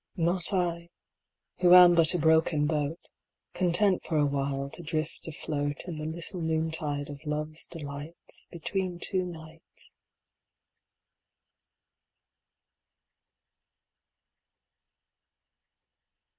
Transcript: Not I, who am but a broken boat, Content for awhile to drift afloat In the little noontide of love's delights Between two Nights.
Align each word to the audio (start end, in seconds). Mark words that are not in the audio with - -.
Not 0.17 0.51
I, 0.51 0.89
who 1.59 1.75
am 1.75 1.93
but 1.93 2.15
a 2.15 2.17
broken 2.17 2.65
boat, 2.65 3.11
Content 3.53 4.03
for 4.03 4.17
awhile 4.17 4.67
to 4.71 4.81
drift 4.81 5.27
afloat 5.27 5.83
In 5.87 5.99
the 5.99 6.05
little 6.05 6.41
noontide 6.41 7.07
of 7.07 7.23
love's 7.23 7.67
delights 7.67 8.47
Between 8.49 8.97
two 8.97 9.23
Nights. 9.27 9.93